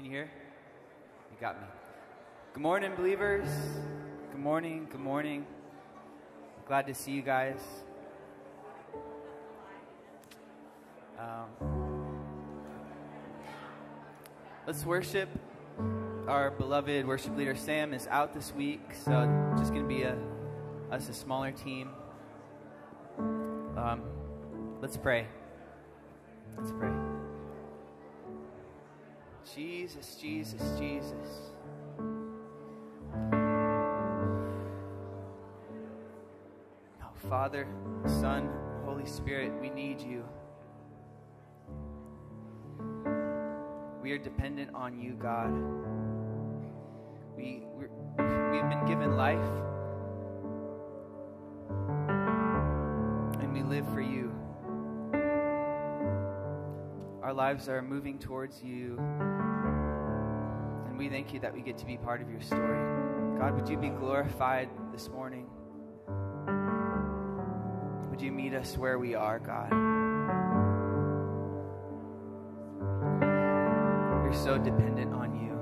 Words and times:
Can 0.00 0.06
you 0.06 0.16
hear? 0.16 0.30
You 1.30 1.36
got 1.42 1.60
me. 1.60 1.66
Good 2.54 2.62
morning, 2.62 2.92
believers. 2.96 3.46
Good 4.32 4.40
morning. 4.40 4.88
Good 4.90 5.02
morning. 5.02 5.44
Glad 6.66 6.86
to 6.86 6.94
see 6.94 7.10
you 7.10 7.20
guys. 7.20 7.60
Um, 11.18 12.14
let's 14.66 14.86
worship. 14.86 15.28
Our 16.26 16.50
beloved 16.50 17.06
worship 17.06 17.36
leader 17.36 17.54
Sam 17.54 17.92
is 17.92 18.06
out 18.06 18.32
this 18.32 18.54
week, 18.54 18.80
so 19.04 19.28
just 19.58 19.74
going 19.74 19.86
to 19.86 19.94
be 19.94 20.04
a 20.04 20.16
us 20.90 21.10
a 21.10 21.12
smaller 21.12 21.52
team. 21.52 21.90
Um, 23.18 24.04
let's 24.80 24.96
pray. 24.96 25.26
Let's 26.56 26.72
pray. 26.72 27.19
Jesus, 29.54 30.14
Jesus, 30.14 30.60
Jesus. 30.78 31.52
Oh, 37.02 37.12
Father, 37.28 37.66
Son, 38.06 38.48
Holy 38.84 39.06
Spirit, 39.06 39.52
we 39.60 39.70
need 39.70 40.00
you. 40.00 40.24
We 44.00 44.12
are 44.12 44.18
dependent 44.18 44.72
on 44.74 45.00
you, 45.00 45.14
God. 45.14 45.52
We, 47.36 47.64
we've 47.76 48.68
been 48.68 48.84
given 48.86 49.16
life, 49.16 49.38
and 53.40 53.52
we 53.52 53.62
live 53.62 53.86
for 53.92 54.00
you. 54.00 54.32
Our 57.22 57.34
lives 57.34 57.68
are 57.68 57.82
moving 57.82 58.18
towards 58.18 58.62
you, 58.62 58.98
we 61.00 61.08
thank 61.08 61.32
you 61.32 61.40
that 61.40 61.54
we 61.54 61.62
get 61.62 61.78
to 61.78 61.86
be 61.86 61.96
part 61.96 62.20
of 62.20 62.30
your 62.30 62.42
story. 62.42 63.38
God, 63.38 63.54
would 63.54 63.66
you 63.66 63.78
be 63.78 63.88
glorified 63.88 64.68
this 64.92 65.08
morning? 65.08 65.46
Would 68.10 68.20
you 68.20 68.30
meet 68.30 68.52
us 68.52 68.76
where 68.76 68.98
we 68.98 69.14
are, 69.14 69.38
God? 69.38 69.70
We're 74.22 74.34
so 74.34 74.58
dependent 74.58 75.14
on 75.14 75.32
you. 75.40 75.56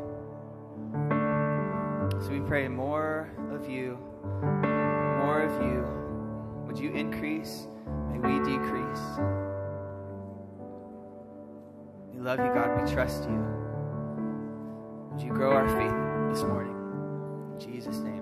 So 2.21 2.31
we 2.31 2.41
pray 2.41 2.67
more 2.67 3.31
of 3.53 3.71
you, 3.71 3.97
more 4.33 5.43
of 5.43 5.63
you. 5.63 5.87
Would 6.67 6.81
you 6.81 6.91
increase? 6.91 7.69
May 8.11 8.19
we 8.19 8.41
decrease. 8.41 9.05
We 12.13 12.19
love 12.19 12.41
you, 12.41 12.53
God. 12.53 12.83
We 12.83 12.93
trust 12.93 13.23
you. 13.23 13.68
Would 15.19 15.27
you 15.27 15.33
grow 15.33 15.51
our 15.51 15.67
faith 15.67 16.33
this 16.33 16.45
morning? 16.45 16.77
In 17.55 17.59
Jesus' 17.59 17.99
name. 17.99 18.18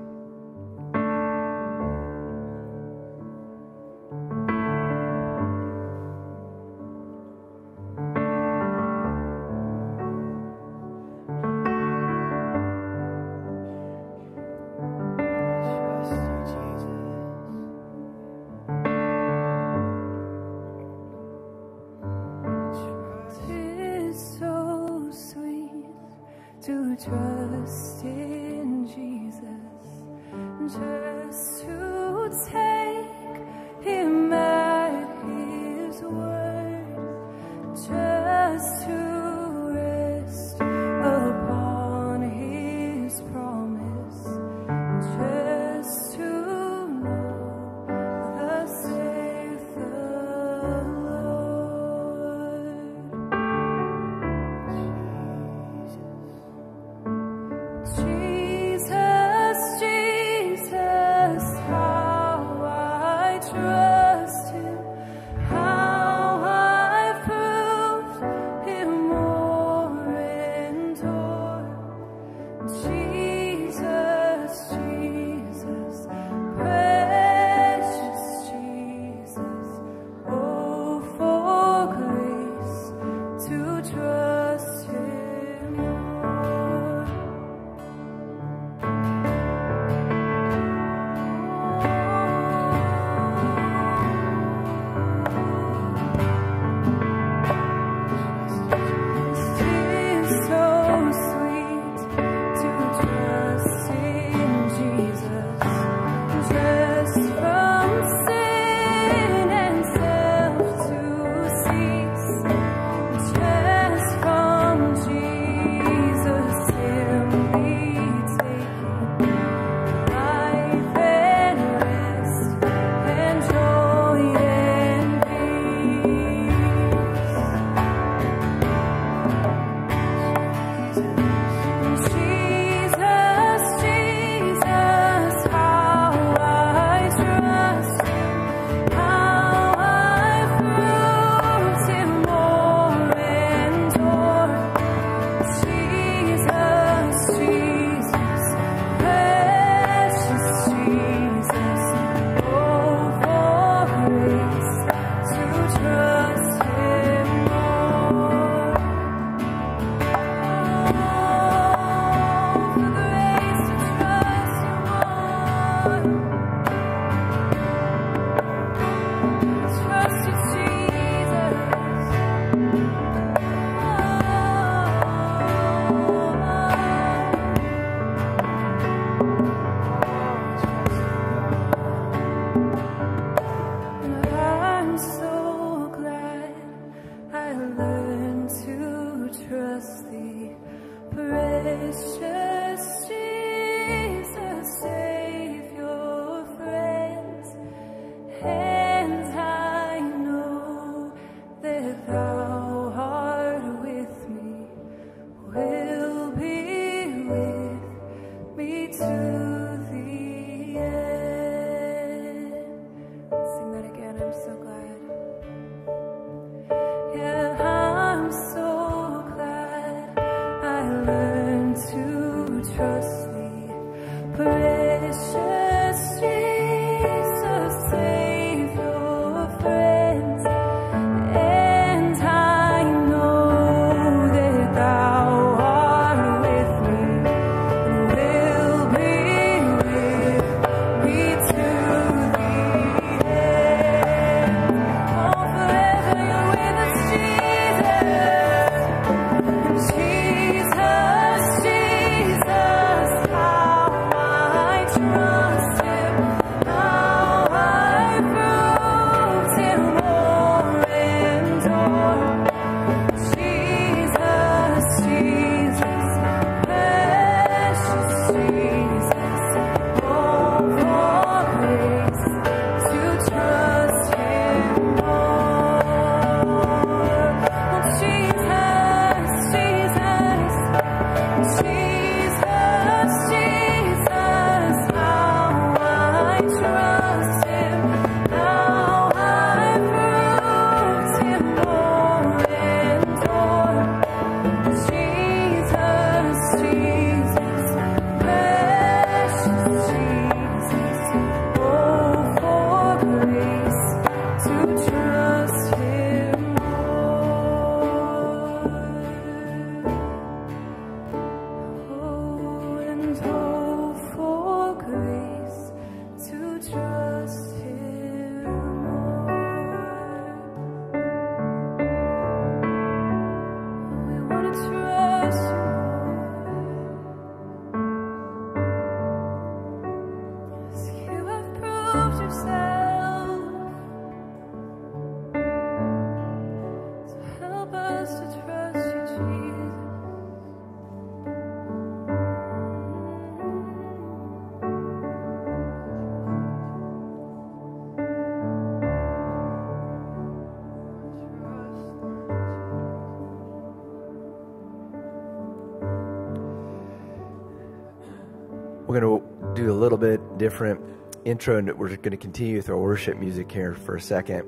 Different 360.49 360.81
intro, 361.25 361.59
and 361.59 361.77
we're 361.77 361.89
going 361.89 362.13
to 362.13 362.17
continue 362.17 362.55
with 362.55 362.71
our 362.71 362.79
worship 362.79 363.19
music 363.19 363.51
here 363.51 363.75
for 363.75 363.97
a 363.97 364.01
second. 364.01 364.45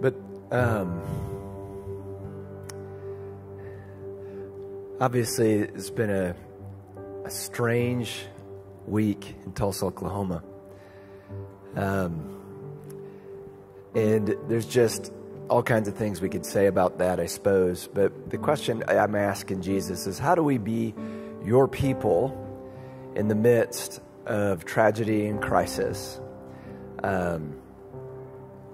But 0.00 0.14
um, 0.52 1.02
obviously, 5.00 5.54
it's 5.54 5.90
been 5.90 6.10
a, 6.10 6.36
a 7.24 7.30
strange 7.30 8.24
week 8.86 9.34
in 9.44 9.50
Tulsa, 9.50 9.86
Oklahoma. 9.86 10.44
Um, 11.74 12.40
and 13.96 14.36
there's 14.46 14.66
just 14.66 15.12
all 15.50 15.64
kinds 15.64 15.88
of 15.88 15.96
things 15.96 16.20
we 16.20 16.28
could 16.28 16.46
say 16.46 16.66
about 16.66 16.98
that, 16.98 17.18
I 17.18 17.26
suppose. 17.26 17.88
But 17.92 18.30
the 18.30 18.38
question 18.38 18.84
I'm 18.86 19.16
asking 19.16 19.62
Jesus 19.62 20.06
is 20.06 20.20
how 20.20 20.36
do 20.36 20.44
we 20.44 20.56
be 20.56 20.94
your 21.44 21.66
people 21.66 22.32
in 23.16 23.26
the 23.26 23.34
midst 23.34 24.02
of 24.28 24.64
tragedy 24.64 25.26
and 25.26 25.42
crisis? 25.42 26.20
Um, 27.02 27.56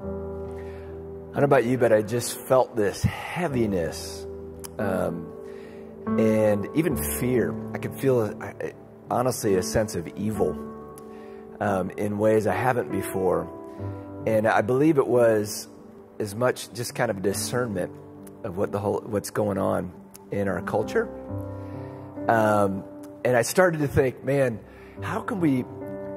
I 0.01 1.41
don't 1.41 1.51
know 1.51 1.57
about 1.57 1.65
you, 1.65 1.79
but 1.79 1.93
I 1.93 2.03
just 2.03 2.37
felt 2.37 2.77
this 2.77 3.03
heaviness 3.03 4.27
um, 4.79 5.33
and 6.07 6.69
even 6.75 6.97
fear. 7.19 7.55
I 7.75 7.79
could 7.79 7.99
feel, 7.99 8.39
honestly, 9.11 9.55
a 9.55 9.63
sense 9.63 9.95
of 9.97 10.07
evil 10.17 10.51
um, 11.61 11.91
in 11.91 12.19
ways 12.19 12.47
I 12.47 12.55
haven't 12.55 12.91
before. 12.93 13.51
And 14.27 14.47
I 14.47 14.61
believe 14.61 14.99
it 14.99 15.07
was 15.07 15.69
as 16.19 16.35
much 16.35 16.73
just 16.73 16.95
kind 16.95 17.11
of 17.11 17.23
discernment 17.23 17.93
of 18.45 18.57
what 18.57 18.73
the 18.73 18.79
whole 18.79 19.01
what's 19.05 19.31
going 19.31 19.59
on 19.59 19.93
in 20.31 20.49
our 20.49 20.63
culture. 20.63 21.09
Um, 22.29 22.85
and 23.25 23.37
I 23.37 23.43
started 23.43 23.81
to 23.81 23.89
think, 23.89 24.23
man, 24.25 24.61
how 25.03 25.21
can 25.21 25.41
we 25.41 25.65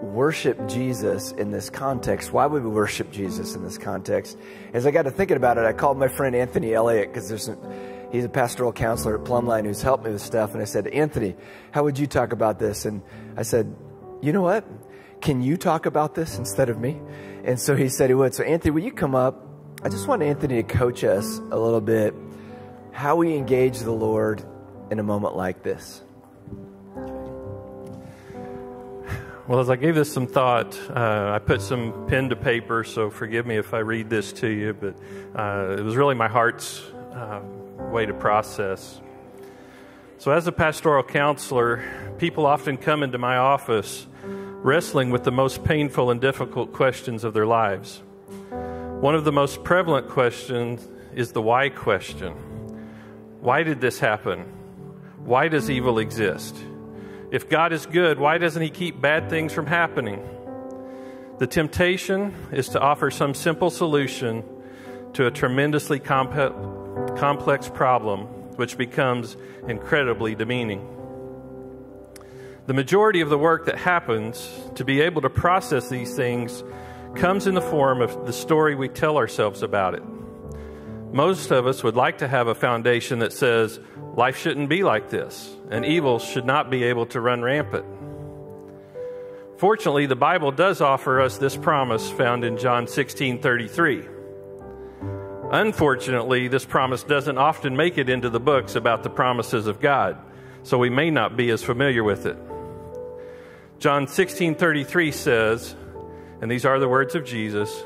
worship 0.02 0.68
Jesus 0.68 1.32
in 1.32 1.52
this 1.52 1.70
context? 1.70 2.32
Why 2.32 2.46
would 2.46 2.64
we 2.64 2.70
worship 2.70 3.12
Jesus 3.12 3.56
in 3.56 3.64
this 3.64 3.78
context? 3.78 4.38
As 4.74 4.86
I 4.86 4.92
got 4.92 5.04
to 5.04 5.12
thinking 5.12 5.38
about 5.38 5.58
it, 5.58 5.66
I 5.66 5.74
called 5.74 5.98
my 5.98 6.08
friend 6.08 6.36
Anthony 6.36 6.74
Elliott 6.74 7.12
because 7.12 7.28
there's 7.30 7.50
a, 7.50 7.58
he's 8.12 8.26
a 8.26 8.30
pastoral 8.30 8.72
counselor 8.72 9.20
at 9.20 9.26
Plumline 9.26 9.66
who's 9.66 9.82
helped 9.82 10.06
me 10.06 10.12
with 10.12 10.22
stuff. 10.22 10.54
And 10.54 10.62
I 10.62 10.66
said, 10.66 10.88
Anthony, 10.88 11.36
how 11.72 11.84
would 11.84 11.98
you 11.98 12.08
talk 12.08 12.32
about 12.32 12.60
this? 12.60 12.86
And 12.86 13.02
I 13.36 13.44
said, 13.44 13.76
you 14.22 14.32
know 14.32 14.42
what? 14.42 14.66
Can 15.22 15.42
you 15.42 15.58
talk 15.58 15.86
about 15.86 16.14
this 16.16 16.38
instead 16.38 16.70
of 16.70 16.80
me? 16.80 17.00
And 17.44 17.60
so 17.60 17.76
he 17.76 17.90
said 17.90 18.10
he 18.10 18.14
would. 18.14 18.36
So 18.36 18.44
Anthony, 18.44 18.72
will 18.72 18.84
you 18.84 18.92
come 18.92 19.16
up? 19.16 19.44
I 19.84 19.90
just 19.90 20.08
want 20.08 20.22
Anthony 20.22 20.62
to 20.62 20.64
coach 20.64 21.04
us 21.04 21.38
a 21.38 21.58
little 21.58 21.82
bit 21.82 22.14
how 22.92 23.16
we 23.16 23.36
engage 23.36 23.80
the 23.80 23.92
Lord 23.92 24.44
in 24.90 25.00
a 25.00 25.04
moment 25.04 25.36
like 25.36 25.64
this. 25.64 26.02
Well, 29.48 29.62
as 29.62 29.70
I 29.70 29.78
gave 29.78 29.96
this 29.96 30.12
some 30.12 30.28
thought, 30.28 30.78
uh, 30.90 31.32
I 31.34 31.40
put 31.40 31.62
some 31.62 32.06
pen 32.10 32.28
to 32.32 32.36
paper, 32.36 32.84
so 32.84 33.10
forgive 33.10 33.46
me 33.46 33.56
if 33.56 33.74
I 33.74 33.80
read 33.80 34.10
this 34.10 34.34
to 34.34 34.48
you, 34.50 34.74
but 34.74 34.98
uh, 35.40 35.78
it 35.80 35.84
was 35.84 35.96
really 35.96 36.16
my 36.16 36.28
heart's 36.28 36.82
uh, 37.14 37.40
way 37.90 38.06
to 38.06 38.14
process. 38.14 39.00
So, 40.18 40.32
as 40.32 40.48
a 40.48 40.52
pastoral 40.52 41.02
counselor, 41.02 41.82
people 42.18 42.46
often 42.46 42.76
come 42.76 43.04
into 43.04 43.18
my 43.20 43.38
office 43.38 44.06
wrestling 44.26 45.12
with 45.12 45.24
the 45.24 45.32
most 45.32 45.64
painful 45.64 46.12
and 46.12 46.20
difficult 46.20 46.74
questions 46.74 47.24
of 47.24 47.34
their 47.34 47.46
lives. 47.46 48.02
One 49.00 49.16
of 49.16 49.24
the 49.24 49.32
most 49.32 49.64
prevalent 49.64 50.10
questions 50.10 50.86
is 51.16 51.32
the 51.32 51.42
why 51.42 51.70
question 51.70 52.34
Why 53.40 53.64
did 53.64 53.80
this 53.80 53.98
happen? 53.98 54.42
Why 55.24 55.48
does 55.48 55.70
evil 55.70 56.00
exist? 56.00 56.54
If 57.30 57.50
God 57.50 57.74
is 57.74 57.86
good, 57.86 58.20
why 58.20 58.38
doesn't 58.38 58.62
He 58.62 58.70
keep 58.70 59.02
bad 59.02 59.30
things 59.30 59.52
from 59.52 59.66
happening? 59.66 60.24
The 61.40 61.48
temptation 61.48 62.34
is 62.52 62.70
to 62.70 62.80
offer 62.80 63.12
some 63.12 63.34
simple 63.34 63.70
solution 63.70 64.44
to 65.14 65.28
a 65.28 65.32
tremendously 65.32 66.00
compe- 66.00 67.18
complex 67.18 67.70
problem, 67.70 68.22
which 68.56 68.78
becomes 68.78 69.36
incredibly 69.68 70.36
demeaning. 70.36 70.88
The 72.66 72.74
majority 72.74 73.22
of 73.22 73.30
the 73.30 73.38
work 73.38 73.66
that 73.66 73.78
happens 73.78 74.50
to 74.76 74.84
be 74.84 75.02
able 75.02 75.22
to 75.22 75.30
process 75.30 75.90
these 75.90 76.16
things 76.16 76.64
comes 77.16 77.46
in 77.46 77.56
the 77.56 77.62
form 77.62 78.02
of 78.02 78.26
the 78.26 78.34
story 78.34 78.76
we 78.76 78.90
tell 78.90 79.18
ourselves 79.18 79.64
about 79.64 79.96
it. 79.96 80.04
Most 81.12 81.52
of 81.52 81.66
us 81.66 81.84
would 81.84 81.96
like 81.96 82.18
to 82.20 82.28
have 82.28 82.48
a 82.48 82.56
foundation 82.56 83.20
that 83.20 83.34
says 83.34 83.80
life 84.16 84.38
shouldn't 84.38 84.70
be 84.70 84.84
like 84.84 85.10
this 85.10 85.56
and 85.70 85.86
evil 85.86 86.20
should 86.20 86.46
not 86.46 86.70
be 86.70 86.84
able 86.84 87.06
to 87.08 87.22
run 87.22 87.42
rampant. 87.42 87.86
Fortunately, 89.58 90.06
the 90.06 90.16
Bible 90.16 90.52
does 90.52 90.82
offer 90.82 91.20
us 91.20 91.38
this 91.38 91.56
promise 91.56 92.10
found 92.12 92.44
in 92.44 92.58
John 92.58 92.88
16 92.88 93.42
33. 93.42 94.08
Unfortunately, 95.52 96.48
this 96.50 96.66
promise 96.66 97.04
doesn't 97.04 97.38
often 97.38 97.76
make 97.76 97.98
it 97.98 98.10
into 98.10 98.30
the 98.30 98.40
books 98.40 98.76
about 98.76 99.04
the 99.04 99.10
promises 99.10 99.66
of 99.68 99.80
God. 99.80 100.18
so 100.64 100.78
we 100.78 100.90
may 100.90 101.10
not 101.10 101.38
be 101.38 101.50
as 101.50 101.64
familiar 101.64 102.04
with 102.04 102.26
it. 102.26 102.38
John 103.80 104.06
16:33 104.06 105.14
says, 105.14 105.76
and 106.42 106.52
these 106.52 106.66
are 106.66 106.80
the 106.80 106.90
words 106.90 107.16
of 107.16 107.24
Jesus, 107.24 107.84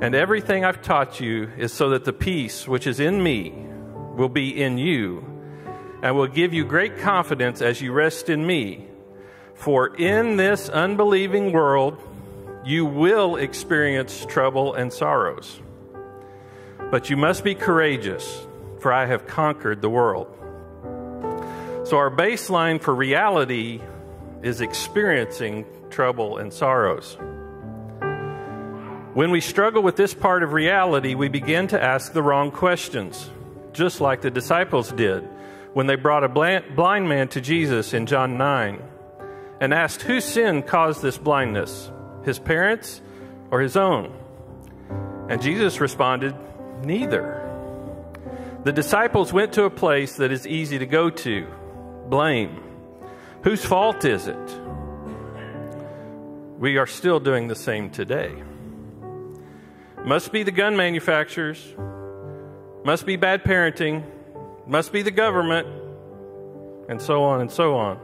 and 0.00 0.14
everything 0.14 0.64
I've 0.64 0.82
taught 0.82 1.20
you 1.20 1.50
is 1.56 1.72
so 1.72 1.90
that 1.90 2.04
the 2.04 2.12
peace 2.12 2.68
which 2.68 2.86
is 2.86 3.00
in 3.00 3.22
me 3.22 3.50
will 4.16 4.28
be 4.28 4.62
in 4.62 4.76
you 4.76 5.24
and 6.02 6.14
will 6.14 6.26
give 6.26 6.52
you 6.52 6.64
great 6.64 6.98
confidence 6.98 7.62
as 7.62 7.80
you 7.80 7.92
rest 7.92 8.28
in 8.28 8.46
me. 8.46 8.88
For 9.54 9.96
in 9.96 10.36
this 10.36 10.68
unbelieving 10.68 11.52
world, 11.52 11.98
you 12.64 12.84
will 12.84 13.36
experience 13.36 14.26
trouble 14.26 14.74
and 14.74 14.92
sorrows. 14.92 15.60
But 16.90 17.08
you 17.08 17.16
must 17.16 17.42
be 17.42 17.54
courageous, 17.54 18.46
for 18.80 18.92
I 18.92 19.06
have 19.06 19.26
conquered 19.26 19.80
the 19.80 19.88
world. 19.88 20.28
So, 21.84 21.96
our 21.96 22.10
baseline 22.10 22.82
for 22.82 22.94
reality 22.94 23.80
is 24.42 24.60
experiencing 24.60 25.64
trouble 25.88 26.36
and 26.38 26.52
sorrows. 26.52 27.16
When 29.16 29.30
we 29.30 29.40
struggle 29.40 29.82
with 29.82 29.96
this 29.96 30.12
part 30.12 30.42
of 30.42 30.52
reality, 30.52 31.14
we 31.14 31.30
begin 31.30 31.68
to 31.68 31.82
ask 31.82 32.12
the 32.12 32.22
wrong 32.22 32.50
questions, 32.50 33.30
just 33.72 33.98
like 33.98 34.20
the 34.20 34.30
disciples 34.30 34.92
did 34.92 35.26
when 35.72 35.86
they 35.86 35.96
brought 35.96 36.22
a 36.22 36.28
blind 36.28 37.08
man 37.08 37.28
to 37.28 37.40
Jesus 37.40 37.94
in 37.94 38.04
John 38.04 38.36
9 38.36 38.82
and 39.58 39.72
asked 39.72 40.02
whose 40.02 40.26
sin 40.26 40.62
caused 40.62 41.00
this 41.00 41.16
blindness, 41.16 41.90
his 42.26 42.38
parents 42.38 43.00
or 43.50 43.62
his 43.62 43.74
own? 43.74 44.14
And 45.30 45.40
Jesus 45.40 45.80
responded, 45.80 46.36
Neither. 46.82 47.42
The 48.64 48.72
disciples 48.72 49.32
went 49.32 49.54
to 49.54 49.64
a 49.64 49.70
place 49.70 50.16
that 50.16 50.30
is 50.30 50.46
easy 50.46 50.78
to 50.78 50.86
go 50.86 51.08
to 51.08 51.46
blame. 52.10 52.62
Whose 53.44 53.64
fault 53.64 54.04
is 54.04 54.26
it? 54.26 54.60
We 56.58 56.76
are 56.76 56.86
still 56.86 57.18
doing 57.18 57.48
the 57.48 57.56
same 57.56 57.88
today. 57.88 58.42
Must 60.06 60.30
be 60.30 60.44
the 60.44 60.52
gun 60.52 60.76
manufacturers, 60.76 61.58
must 62.84 63.06
be 63.06 63.16
bad 63.16 63.42
parenting, 63.42 64.04
must 64.64 64.92
be 64.92 65.02
the 65.02 65.10
government, 65.10 65.66
and 66.88 67.02
so 67.02 67.24
on 67.24 67.40
and 67.40 67.50
so 67.50 67.74
on. 67.74 67.96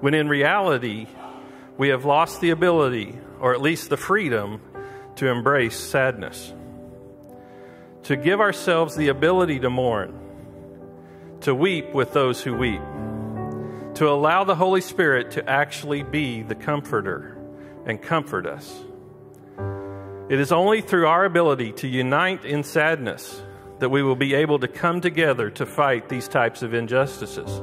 When 0.00 0.14
in 0.14 0.28
reality, 0.28 1.06
we 1.76 1.90
have 1.90 2.04
lost 2.04 2.40
the 2.40 2.50
ability, 2.50 3.16
or 3.38 3.54
at 3.54 3.62
least 3.62 3.90
the 3.90 3.96
freedom, 3.96 4.60
to 5.14 5.28
embrace 5.28 5.78
sadness, 5.78 6.52
to 8.02 8.16
give 8.16 8.40
ourselves 8.40 8.96
the 8.96 9.10
ability 9.10 9.60
to 9.60 9.70
mourn, 9.70 10.18
to 11.42 11.54
weep 11.54 11.94
with 11.94 12.12
those 12.12 12.42
who 12.42 12.56
weep, 12.56 12.82
to 13.94 14.08
allow 14.08 14.42
the 14.42 14.56
Holy 14.56 14.80
Spirit 14.80 15.30
to 15.30 15.48
actually 15.48 16.02
be 16.02 16.42
the 16.42 16.56
comforter 16.56 17.38
and 17.86 18.02
comfort 18.02 18.46
us. 18.46 18.82
It 20.28 20.40
is 20.40 20.52
only 20.52 20.82
through 20.82 21.06
our 21.06 21.24
ability 21.24 21.72
to 21.72 21.88
unite 21.88 22.44
in 22.44 22.62
sadness 22.62 23.42
that 23.78 23.88
we 23.88 24.02
will 24.02 24.16
be 24.16 24.34
able 24.34 24.58
to 24.58 24.68
come 24.68 25.00
together 25.00 25.48
to 25.50 25.64
fight 25.64 26.08
these 26.08 26.28
types 26.28 26.62
of 26.62 26.74
injustices. 26.74 27.62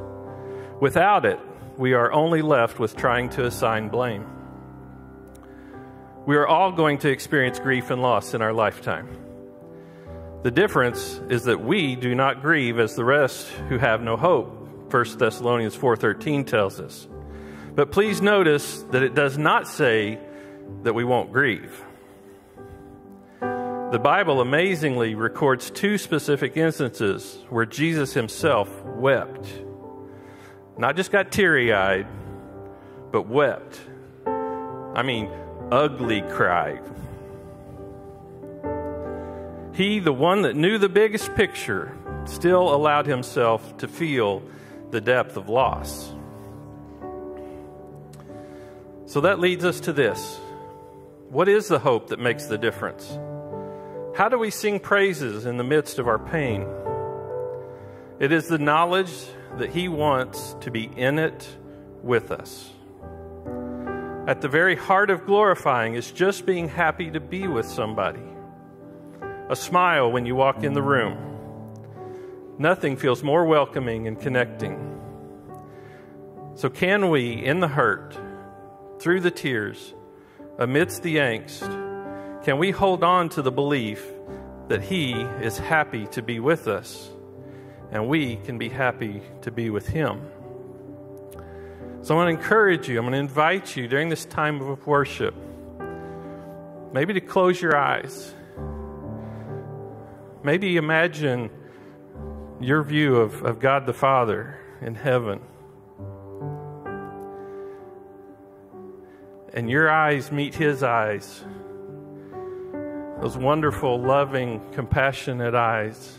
Without 0.80 1.24
it, 1.24 1.38
we 1.76 1.92
are 1.92 2.10
only 2.12 2.42
left 2.42 2.78
with 2.80 2.96
trying 2.96 3.28
to 3.30 3.44
assign 3.44 3.88
blame. 3.88 4.26
We 6.26 6.36
are 6.36 6.46
all 6.46 6.72
going 6.72 6.98
to 6.98 7.10
experience 7.10 7.60
grief 7.60 7.90
and 7.90 8.02
loss 8.02 8.34
in 8.34 8.42
our 8.42 8.52
lifetime. 8.52 9.08
The 10.42 10.50
difference 10.50 11.20
is 11.28 11.44
that 11.44 11.62
we 11.62 11.94
do 11.94 12.16
not 12.16 12.42
grieve 12.42 12.80
as 12.80 12.96
the 12.96 13.04
rest 13.04 13.48
who 13.68 13.78
have 13.78 14.00
no 14.00 14.16
hope. 14.16 14.92
1 14.92 15.18
Thessalonians 15.18 15.76
4:13 15.76 16.44
tells 16.44 16.80
us. 16.80 17.06
But 17.76 17.92
please 17.92 18.20
notice 18.20 18.82
that 18.90 19.04
it 19.04 19.14
does 19.14 19.38
not 19.38 19.68
say 19.68 20.18
that 20.82 20.94
we 20.94 21.04
won't 21.04 21.32
grieve. 21.32 21.84
The 23.96 24.02
Bible 24.02 24.42
amazingly 24.42 25.14
records 25.14 25.70
two 25.70 25.96
specific 25.96 26.58
instances 26.58 27.38
where 27.48 27.64
Jesus 27.64 28.12
himself 28.12 28.68
wept. 28.84 29.48
Not 30.76 30.96
just 30.96 31.10
got 31.10 31.32
teary 31.32 31.72
eyed, 31.72 32.06
but 33.10 33.22
wept. 33.22 33.80
I 34.26 35.02
mean, 35.02 35.30
ugly 35.72 36.20
cried. 36.20 36.82
He, 39.72 39.98
the 39.98 40.12
one 40.12 40.42
that 40.42 40.56
knew 40.56 40.76
the 40.76 40.90
biggest 40.90 41.34
picture, 41.34 41.96
still 42.26 42.74
allowed 42.74 43.06
himself 43.06 43.78
to 43.78 43.88
feel 43.88 44.42
the 44.90 45.00
depth 45.00 45.38
of 45.38 45.48
loss. 45.48 46.12
So 49.06 49.22
that 49.22 49.40
leads 49.40 49.64
us 49.64 49.80
to 49.80 49.94
this 49.94 50.36
What 51.30 51.48
is 51.48 51.68
the 51.68 51.78
hope 51.78 52.08
that 52.08 52.18
makes 52.18 52.44
the 52.44 52.58
difference? 52.58 53.18
How 54.16 54.30
do 54.30 54.38
we 54.38 54.50
sing 54.50 54.80
praises 54.80 55.44
in 55.44 55.58
the 55.58 55.62
midst 55.62 55.98
of 55.98 56.08
our 56.08 56.18
pain? 56.18 56.66
It 58.18 58.32
is 58.32 58.48
the 58.48 58.56
knowledge 58.56 59.12
that 59.58 59.68
He 59.68 59.88
wants 59.88 60.56
to 60.62 60.70
be 60.70 60.84
in 60.84 61.18
it 61.18 61.46
with 62.02 62.30
us. 62.30 62.70
At 64.26 64.40
the 64.40 64.48
very 64.48 64.74
heart 64.74 65.10
of 65.10 65.26
glorifying 65.26 65.96
is 65.96 66.10
just 66.10 66.46
being 66.46 66.66
happy 66.66 67.10
to 67.10 67.20
be 67.20 67.46
with 67.46 67.66
somebody. 67.66 68.26
A 69.50 69.54
smile 69.54 70.10
when 70.10 70.24
you 70.24 70.34
walk 70.34 70.64
in 70.64 70.72
the 70.72 70.82
room. 70.82 71.18
Nothing 72.58 72.96
feels 72.96 73.22
more 73.22 73.44
welcoming 73.44 74.08
and 74.08 74.18
connecting. 74.18 74.98
So, 76.54 76.70
can 76.70 77.10
we, 77.10 77.32
in 77.32 77.60
the 77.60 77.68
hurt, 77.68 78.18
through 78.98 79.20
the 79.20 79.30
tears, 79.30 79.92
amidst 80.58 81.02
the 81.02 81.16
angst, 81.16 81.75
can 82.46 82.58
we 82.58 82.70
hold 82.70 83.02
on 83.02 83.28
to 83.28 83.42
the 83.42 83.50
belief 83.50 84.06
that 84.68 84.80
He 84.80 85.14
is 85.42 85.58
happy 85.58 86.06
to 86.12 86.22
be 86.22 86.38
with 86.38 86.68
us 86.68 87.10
and 87.90 88.06
we 88.06 88.36
can 88.36 88.56
be 88.56 88.68
happy 88.68 89.20
to 89.42 89.50
be 89.50 89.68
with 89.68 89.88
Him? 89.88 90.20
So 92.02 92.14
I 92.14 92.18
want 92.18 92.28
to 92.28 92.40
encourage 92.40 92.88
you, 92.88 93.00
I'm 93.00 93.04
going 93.04 93.14
to 93.14 93.18
invite 93.18 93.74
you 93.74 93.88
during 93.88 94.10
this 94.10 94.24
time 94.24 94.60
of 94.60 94.86
worship, 94.86 95.34
maybe 96.92 97.14
to 97.14 97.20
close 97.20 97.60
your 97.60 97.76
eyes. 97.76 98.32
Maybe 100.44 100.76
imagine 100.76 101.50
your 102.60 102.84
view 102.84 103.16
of, 103.16 103.42
of 103.42 103.58
God 103.58 103.86
the 103.86 103.92
Father 103.92 104.56
in 104.80 104.94
heaven. 104.94 105.40
And 109.52 109.68
your 109.68 109.90
eyes 109.90 110.30
meet 110.30 110.54
His 110.54 110.84
eyes 110.84 111.42
those 113.20 113.36
wonderful, 113.36 114.00
loving, 114.00 114.60
compassionate 114.72 115.54
eyes. 115.54 116.18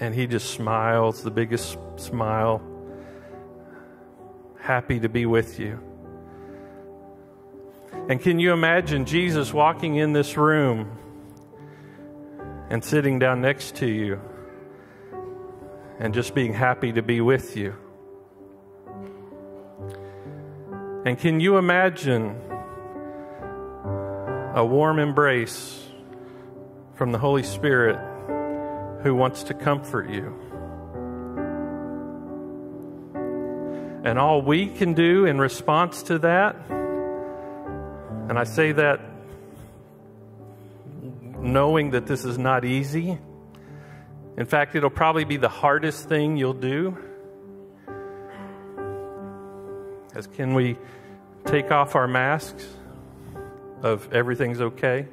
And 0.00 0.14
he 0.14 0.26
just 0.26 0.50
smiles, 0.50 1.22
the 1.22 1.30
biggest 1.30 1.78
smile, 1.96 2.60
happy 4.58 4.98
to 5.00 5.08
be 5.08 5.26
with 5.26 5.60
you. 5.60 5.80
And 8.08 8.20
can 8.20 8.40
you 8.40 8.52
imagine 8.52 9.04
Jesus 9.04 9.52
walking 9.52 9.96
in 9.96 10.12
this 10.12 10.36
room 10.36 10.98
and 12.68 12.82
sitting 12.82 13.20
down 13.20 13.40
next 13.40 13.76
to 13.76 13.86
you 13.86 14.20
and 16.00 16.12
just 16.12 16.34
being 16.34 16.52
happy 16.52 16.92
to 16.92 17.02
be 17.02 17.20
with 17.20 17.56
you? 17.56 17.76
And 21.04 21.16
can 21.16 21.38
you 21.38 21.58
imagine 21.58 22.40
a 24.54 24.64
warm 24.64 24.98
embrace 24.98 25.82
from 26.94 27.10
the 27.12 27.18
Holy 27.18 27.42
Spirit 27.42 27.96
who 29.02 29.14
wants 29.14 29.44
to 29.44 29.54
comfort 29.54 30.10
you. 30.10 30.38
And 34.04 34.18
all 34.18 34.42
we 34.42 34.66
can 34.66 34.92
do 34.92 35.24
in 35.24 35.38
response 35.38 36.02
to 36.04 36.18
that, 36.18 36.56
and 36.68 38.38
I 38.38 38.44
say 38.44 38.72
that 38.72 39.00
knowing 41.38 41.90
that 41.92 42.06
this 42.06 42.24
is 42.24 42.36
not 42.36 42.64
easy. 42.64 43.18
In 44.36 44.46
fact, 44.46 44.74
it'll 44.74 44.90
probably 44.90 45.24
be 45.24 45.38
the 45.38 45.48
hardest 45.48 46.08
thing 46.08 46.36
you'll 46.36 46.52
do. 46.52 46.96
As 50.14 50.26
can 50.26 50.54
we 50.54 50.76
take 51.46 51.70
off 51.70 51.96
our 51.96 52.06
masks? 52.06 52.66
Of 53.82 54.12
everything's 54.12 54.60
okay? 54.60 55.06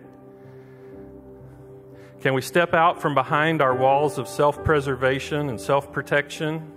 Can 2.22 2.34
we 2.34 2.42
step 2.42 2.74
out 2.74 3.02
from 3.02 3.16
behind 3.16 3.62
our 3.62 3.74
walls 3.74 4.18
of 4.18 4.28
self 4.28 4.64
preservation 4.64 5.50
and 5.50 5.60
self 5.60 5.92
protection? 5.92 6.72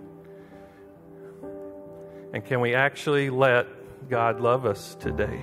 And 2.32 2.44
can 2.44 2.60
we 2.60 2.74
actually 2.74 3.28
let 3.28 3.66
God 4.08 4.40
love 4.40 4.64
us 4.64 4.96
today? 5.00 5.42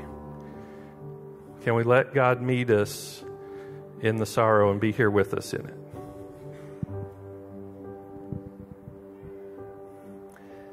Can 1.64 1.76
we 1.76 1.84
let 1.84 2.14
God 2.14 2.42
meet 2.42 2.70
us 2.72 3.24
in 4.02 4.16
the 4.16 4.26
sorrow 4.26 4.72
and 4.72 4.80
be 4.80 4.92
here 4.92 5.10
with 5.10 5.34
us 5.34 5.54
in 5.54 5.66
it? 5.66 5.76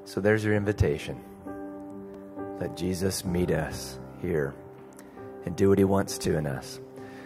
So 0.04 0.20
there's 0.20 0.44
your 0.44 0.54
invitation. 0.54 1.20
Let 2.60 2.76
Jesus 2.76 3.24
meet 3.24 3.50
us 3.50 3.98
here 4.22 4.54
and 5.46 5.56
do 5.56 5.70
what 5.70 5.78
he 5.78 5.84
wants 5.84 6.18
to 6.18 6.36
in 6.36 6.46
us. 6.46 6.80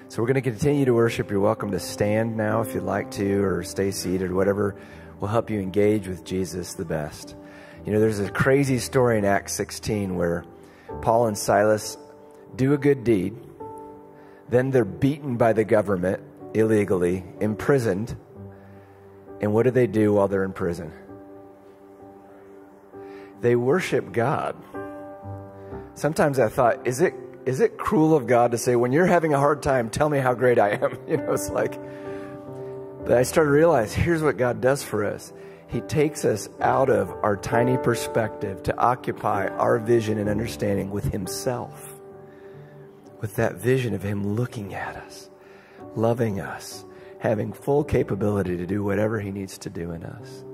So 0.08 0.20
we're 0.22 0.28
going 0.28 0.42
to 0.42 0.50
continue 0.50 0.84
to 0.84 0.94
worship. 0.94 1.30
You're 1.30 1.40
welcome 1.40 1.70
to 1.70 1.80
stand 1.80 2.36
now 2.36 2.60
if 2.60 2.74
you'd 2.74 2.82
like 2.82 3.10
to, 3.12 3.42
or 3.42 3.64
stay 3.64 3.90
seated, 3.90 4.32
whatever 4.32 4.76
will 5.18 5.28
help 5.28 5.50
you 5.50 5.60
engage 5.60 6.06
with 6.06 6.24
Jesus 6.24 6.74
the 6.74 6.84
best. 6.84 7.34
You 7.84 7.92
know, 7.92 8.00
there's 8.00 8.20
a 8.20 8.30
crazy 8.30 8.78
story 8.78 9.18
in 9.18 9.24
Acts 9.24 9.54
16 9.54 10.16
where 10.16 10.44
Paul 11.00 11.26
and 11.26 11.38
Silas 11.38 11.96
do 12.56 12.74
a 12.74 12.78
good 12.78 13.04
deed, 13.04 13.36
then 14.48 14.70
they're 14.70 14.84
beaten 14.84 15.36
by 15.36 15.52
the 15.52 15.64
government 15.64 16.22
illegally, 16.54 17.24
imprisoned. 17.40 18.16
And 19.40 19.54
what 19.54 19.62
do 19.62 19.70
they 19.70 19.86
do 19.86 20.12
while 20.12 20.28
they're 20.28 20.44
in 20.44 20.52
prison? 20.52 20.92
They 23.40 23.56
worship 23.56 24.12
God. 24.12 24.56
Sometimes 25.94 26.38
I 26.38 26.48
thought, 26.48 26.86
is 26.86 27.00
it 27.00 27.14
is 27.46 27.60
it 27.60 27.78
cruel 27.78 28.14
of 28.14 28.26
God 28.26 28.52
to 28.52 28.58
say, 28.58 28.76
when 28.76 28.92
you're 28.92 29.06
having 29.06 29.32
a 29.32 29.38
hard 29.38 29.62
time, 29.62 29.90
tell 29.90 30.08
me 30.08 30.18
how 30.18 30.34
great 30.34 30.58
I 30.58 30.70
am? 30.70 30.98
You 31.08 31.16
know, 31.16 31.32
it's 31.32 31.50
like, 31.50 31.80
but 33.04 33.16
I 33.16 33.22
started 33.22 33.50
to 33.50 33.54
realize 33.54 33.92
here's 33.92 34.22
what 34.22 34.36
God 34.36 34.60
does 34.60 34.82
for 34.82 35.04
us. 35.04 35.32
He 35.68 35.80
takes 35.82 36.24
us 36.24 36.48
out 36.60 36.90
of 36.90 37.10
our 37.22 37.36
tiny 37.36 37.78
perspective 37.78 38.62
to 38.64 38.76
occupy 38.76 39.46
our 39.48 39.78
vision 39.78 40.18
and 40.18 40.28
understanding 40.28 40.90
with 40.90 41.04
Himself, 41.04 41.94
with 43.20 43.36
that 43.36 43.56
vision 43.56 43.94
of 43.94 44.02
Him 44.02 44.34
looking 44.34 44.74
at 44.74 44.96
us, 44.96 45.30
loving 45.96 46.40
us, 46.40 46.84
having 47.20 47.52
full 47.52 47.84
capability 47.84 48.56
to 48.56 48.66
do 48.66 48.82
whatever 48.82 49.20
He 49.20 49.30
needs 49.30 49.58
to 49.58 49.70
do 49.70 49.92
in 49.92 50.04
us. 50.04 50.44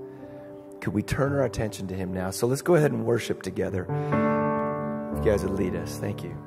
Could 0.81 0.93
we 0.93 1.03
turn 1.03 1.33
our 1.33 1.45
attention 1.45 1.89
to 1.89 1.95
Him 1.95 2.13
now? 2.13 2.31
So 2.31 2.47
let's 2.47 2.63
go 2.63 2.75
ahead 2.75 2.93
and 2.93 3.05
worship 3.05 3.43
together. 3.43 3.87
You 5.17 5.25
guys 5.25 5.43
would 5.43 5.59
lead 5.59 5.75
us, 5.75 5.99
thank 5.99 6.23
you. 6.23 6.46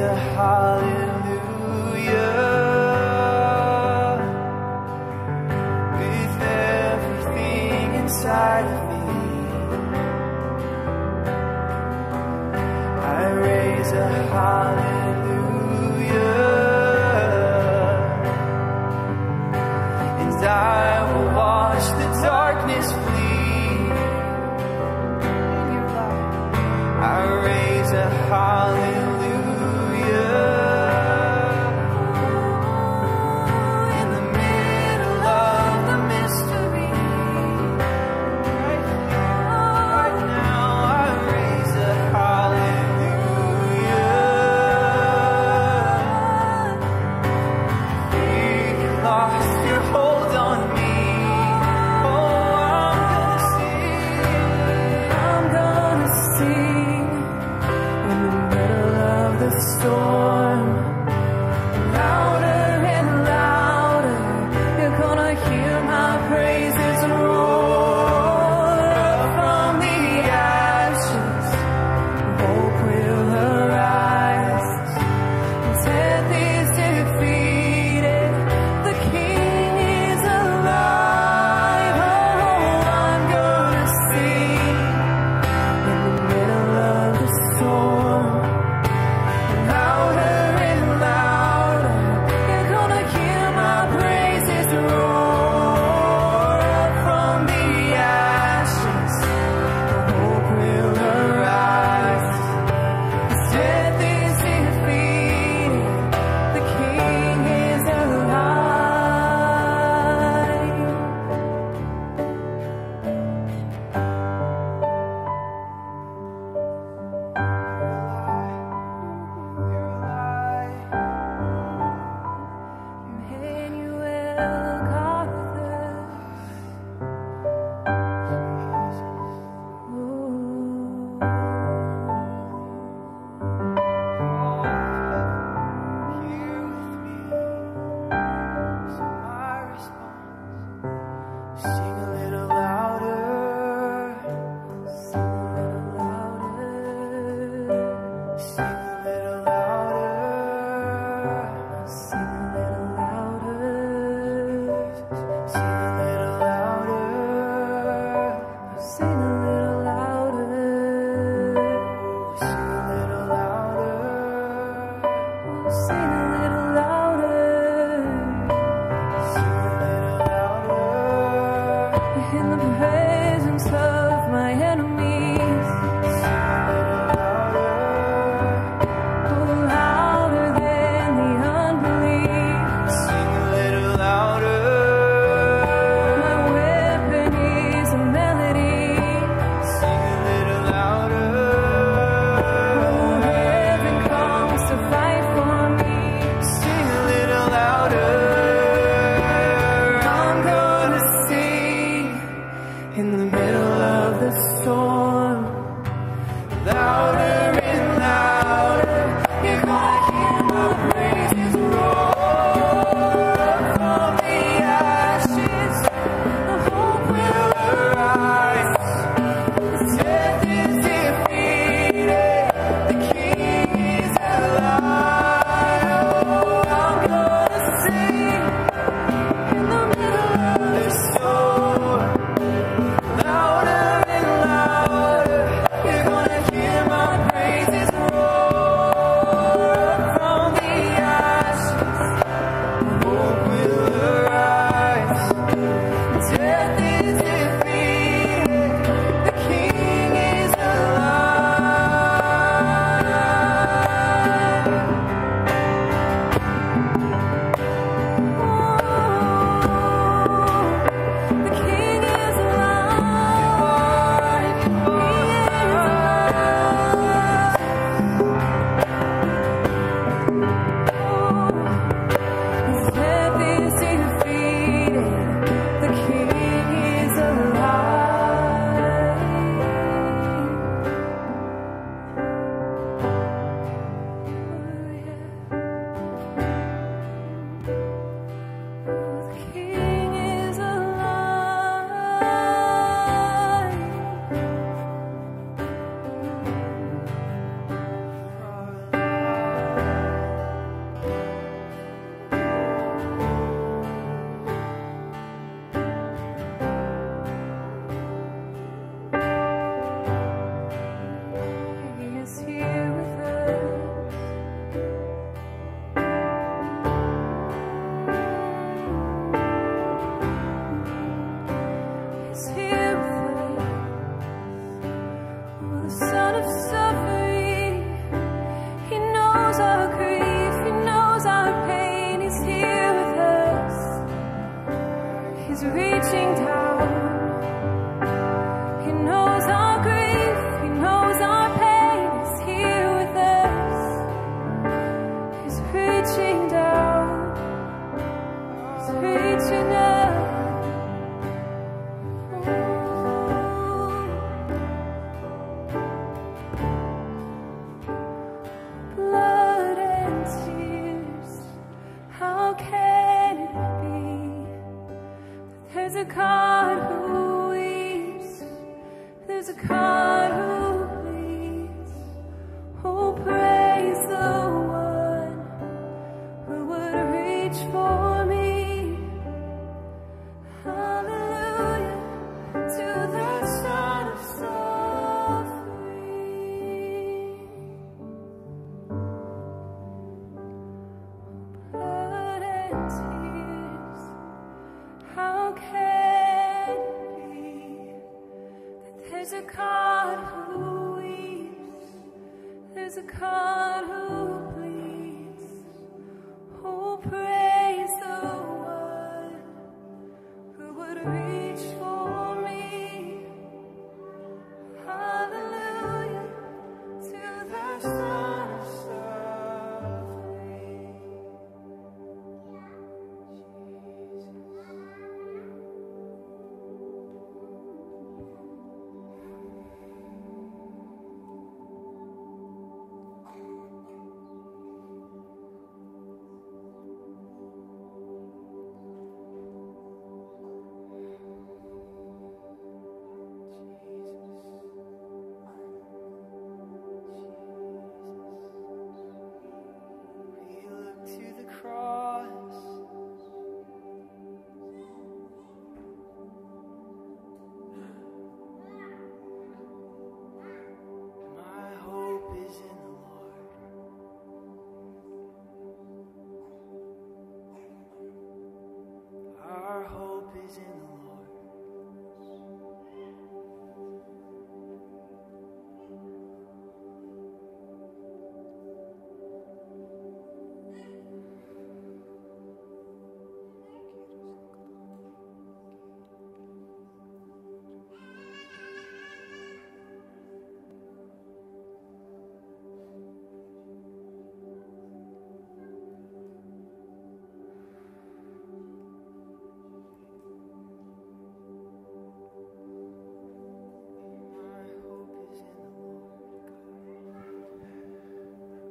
The 0.00 0.16
holiday. 0.16 0.99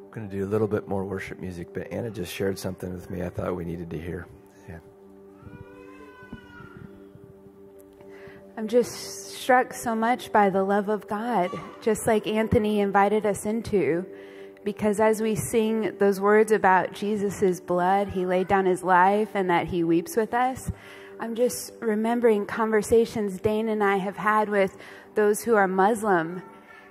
I'm 0.09 0.15
going 0.15 0.27
to 0.27 0.35
do 0.37 0.43
a 0.43 0.49
little 0.49 0.67
bit 0.67 0.87
more 0.87 1.05
worship 1.05 1.37
music, 1.37 1.71
but 1.71 1.93
Anna 1.93 2.09
just 2.09 2.33
shared 2.33 2.57
something 2.57 2.91
with 2.91 3.11
me 3.11 3.21
I 3.21 3.29
thought 3.29 3.55
we 3.55 3.63
needed 3.63 3.91
to 3.91 3.99
hear. 3.99 4.25
Yeah. 4.67 4.79
I'm 8.57 8.67
just 8.67 9.35
struck 9.35 9.71
so 9.71 9.93
much 9.93 10.31
by 10.31 10.49
the 10.49 10.63
love 10.63 10.89
of 10.89 11.07
God, 11.07 11.51
just 11.79 12.07
like 12.07 12.25
Anthony 12.25 12.79
invited 12.79 13.23
us 13.23 13.45
into. 13.45 14.03
Because 14.63 14.99
as 14.99 15.21
we 15.21 15.35
sing 15.35 15.95
those 15.99 16.19
words 16.19 16.51
about 16.51 16.91
Jesus' 16.91 17.59
blood, 17.59 18.07
he 18.07 18.25
laid 18.25 18.47
down 18.47 18.65
his 18.65 18.81
life 18.81 19.29
and 19.35 19.47
that 19.51 19.67
he 19.67 19.83
weeps 19.83 20.15
with 20.15 20.33
us, 20.33 20.71
I'm 21.19 21.35
just 21.35 21.71
remembering 21.81 22.47
conversations 22.47 23.39
Dane 23.39 23.69
and 23.69 23.83
I 23.83 23.97
have 23.97 24.17
had 24.17 24.49
with 24.49 24.75
those 25.13 25.43
who 25.43 25.53
are 25.53 25.67
Muslim. 25.67 26.41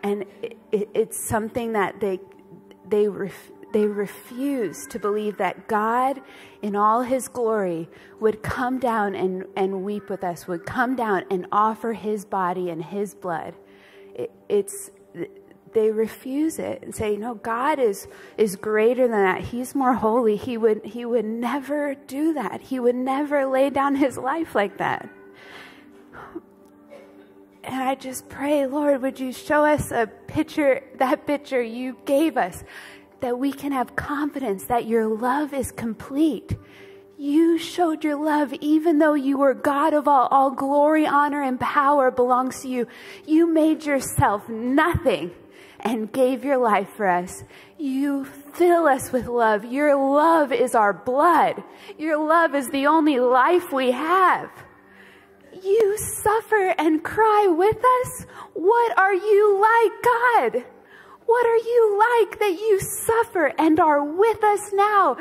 And 0.04 0.24
it, 0.40 0.57
it, 0.70 0.88
it's 0.94 1.28
something 1.28 1.72
that 1.72 1.98
they, 1.98 2.20
they, 2.90 3.09
ref, 3.09 3.51
they 3.72 3.87
refuse 3.87 4.87
to 4.88 4.98
believe 4.98 5.38
that 5.38 5.68
God, 5.68 6.20
in 6.62 6.77
all 6.77 7.03
his 7.03 7.29
glory, 7.29 7.88
would 8.20 8.42
come 8.42 8.79
down 8.79 9.14
and, 9.14 9.44
and 9.57 9.85
weep 9.85 10.11
with 10.11 10.24
us, 10.24 10.46
would 10.46 10.66
come 10.66 10.96
down 10.96 11.24
and 11.31 11.46
offer 11.53 11.92
his 11.92 12.24
body 12.24 12.70
and 12.70 12.85
his 12.85 13.14
blood. 13.14 13.55
It, 14.14 14.31
it's, 14.48 14.90
they 15.74 15.90
refuse 15.90 16.59
it 16.59 16.83
and 16.83 16.94
say, 16.94 17.16
no, 17.16 17.35
God 17.35 17.79
is, 17.79 18.09
is 18.37 18.57
greater 18.57 19.03
than 19.03 19.22
that. 19.22 19.42
He's 19.42 19.74
more 19.74 19.94
holy. 19.94 20.37
He 20.37 20.57
would, 20.57 20.85
he 20.85 21.05
would 21.05 21.24
never 21.24 21.94
do 21.94 22.35
that. 22.35 22.62
He 22.62 22.81
would 22.81 22.94
never 22.94 23.46
lay 23.46 23.70
down 23.70 23.94
his 23.94 24.16
life 24.16 24.55
like 24.55 24.79
that. 24.79 25.09
And 27.68 27.83
I 27.83 27.96
just 27.96 28.31
pray, 28.31 28.66
Lord, 28.66 29.02
would 29.02 29.20
you 29.20 29.31
show 29.31 29.62
us 29.62 29.90
a 29.90 30.07
picture, 30.26 30.83
that 30.96 31.26
picture 31.26 31.61
you 31.61 31.98
gave 32.07 32.38
us, 32.38 32.64
that 33.20 33.38
we 33.38 33.52
can 33.52 33.72
have 33.72 33.94
confidence 33.94 34.64
that 34.68 34.87
your 34.87 35.07
love 35.07 35.52
is 35.52 35.70
complete. 35.70 36.57
You 37.18 37.59
showed 37.59 38.04
your 38.04 38.16
love 38.16 38.54
even 38.62 38.98
though 38.98 39.12
you 39.12 39.37
were 39.37 39.52
God 39.52 39.92
of 39.92 40.09
all. 40.09 40.28
All 40.31 40.50
glory, 40.50 41.07
honor, 41.07 41.42
and 41.42 41.61
power 41.61 42.11
belongs 42.11 42.62
to 42.62 42.68
you. 42.68 42.87
You 43.26 43.46
made 43.46 43.85
yourself 43.85 44.48
nothing 44.48 45.33
and 45.81 46.11
gave 46.11 46.46
your 46.46 46.57
life 46.57 46.88
for 46.96 47.07
us. 47.07 47.44
You 47.76 48.24
fill 48.24 48.87
us 48.87 49.12
with 49.12 49.26
love. 49.26 49.66
Your 49.66 49.94
love 49.94 50.52
is 50.52 50.74
our 50.74 50.94
blood. 50.94 51.62
Your 51.98 52.16
love 52.16 52.54
is 52.54 52.70
the 52.70 52.87
only 52.87 53.20
life 53.20 53.74
we 53.74 53.90
have. 53.90 54.48
You 55.53 55.97
suffer 55.99 56.75
and 56.79 57.03
cry 57.03 57.47
with 57.49 57.79
us. 57.79 58.27
What 58.55 58.99
are 58.99 59.15
you 59.15 59.61
like, 59.61 60.03
God? 60.03 60.65
What 61.27 61.47
are 61.47 61.57
you 61.57 61.99
like 61.99 62.39
that 62.39 62.53
you 62.53 62.81
suffer 62.81 63.53
and 63.59 63.79
are 63.79 64.03
with 64.03 64.43
us 64.43 64.73
now? 64.73 65.17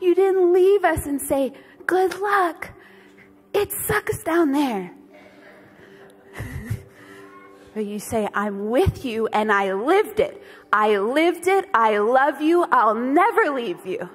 You 0.00 0.14
didn't 0.14 0.52
leave 0.52 0.84
us 0.84 1.06
and 1.06 1.20
say, 1.20 1.52
Good 1.86 2.18
luck. 2.20 2.70
It 3.52 3.72
sucks 3.72 4.22
down 4.22 4.52
there. 4.52 4.92
but 7.74 7.84
you 7.84 7.98
say, 7.98 8.28
I'm 8.32 8.70
with 8.70 9.04
you 9.04 9.26
and 9.28 9.50
I 9.50 9.72
lived 9.72 10.20
it. 10.20 10.42
I 10.72 10.98
lived 10.98 11.48
it. 11.48 11.68
I 11.74 11.98
love 11.98 12.40
you. 12.40 12.64
I'll 12.70 12.94
never 12.94 13.50
leave 13.50 13.84
you. 13.84 14.08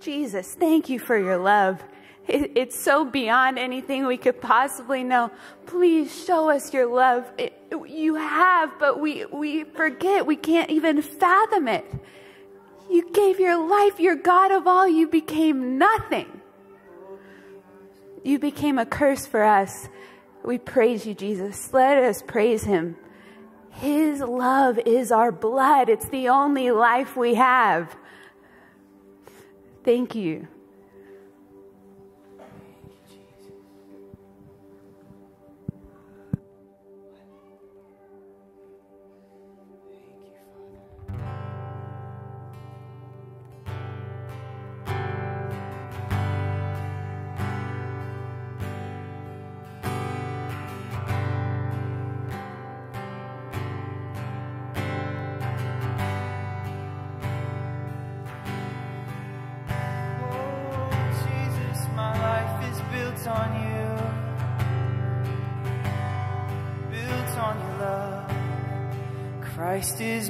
Jesus, 0.00 0.54
thank 0.54 0.88
you 0.88 0.98
for 0.98 1.16
your 1.16 1.38
love. 1.38 1.82
It, 2.28 2.52
it's 2.54 2.78
so 2.78 3.04
beyond 3.04 3.58
anything 3.58 4.06
we 4.06 4.16
could 4.16 4.40
possibly 4.40 5.02
know. 5.02 5.30
Please 5.66 6.24
show 6.24 6.50
us 6.50 6.72
your 6.72 6.86
love. 6.86 7.30
It, 7.36 7.60
you 7.88 8.14
have, 8.14 8.78
but 8.78 9.00
we, 9.00 9.24
we 9.26 9.64
forget. 9.64 10.26
We 10.26 10.36
can't 10.36 10.70
even 10.70 11.02
fathom 11.02 11.68
it. 11.68 11.84
You 12.90 13.10
gave 13.10 13.40
your 13.40 13.56
life, 13.56 13.98
your 13.98 14.16
God 14.16 14.52
of 14.52 14.66
all. 14.66 14.86
You 14.86 15.08
became 15.08 15.78
nothing. 15.78 16.40
You 18.22 18.38
became 18.38 18.78
a 18.78 18.86
curse 18.86 19.26
for 19.26 19.42
us. 19.42 19.88
We 20.44 20.58
praise 20.58 21.06
you, 21.06 21.14
Jesus. 21.14 21.72
Let 21.72 21.98
us 21.98 22.22
praise 22.22 22.64
him. 22.64 22.96
His 23.70 24.20
love 24.20 24.78
is 24.78 25.10
our 25.10 25.32
blood. 25.32 25.88
It's 25.88 26.08
the 26.08 26.28
only 26.28 26.70
life 26.70 27.16
we 27.16 27.34
have. 27.34 27.96
Thank 29.84 30.14
you. 30.14 30.46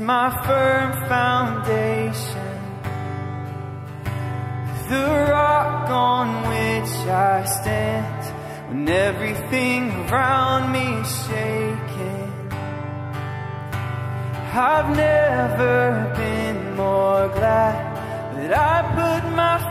my 0.05 0.31
firm 0.45 0.93
foundation, 1.09 2.59
the 4.89 5.27
rock 5.31 5.89
on 5.91 6.29
which 6.49 6.93
I 7.09 7.45
stand 7.45 8.69
when 8.69 8.89
everything 8.89 9.91
around 10.09 10.73
me 10.73 10.87
is 11.03 11.27
shaking. 11.27 12.33
I've 14.55 14.97
never 14.97 16.13
been 16.17 16.77
more 16.77 17.29
glad 17.29 17.79
that 18.37 18.53
I 18.59 18.83
put 18.99 19.37
my 19.37 19.62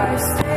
first 0.00 0.49